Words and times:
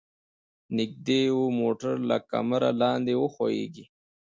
نږدې 0.77 1.21
و 1.37 1.41
موټر 1.59 1.95
له 2.09 2.17
کمره 2.31 2.69
لاندې 2.81 3.13
وښویيږي. 3.17 3.85